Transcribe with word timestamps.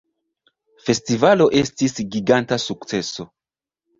Festivalo 0.85 1.47
estis 1.59 1.95
giganta 2.15 2.61
sukceso 2.65 3.29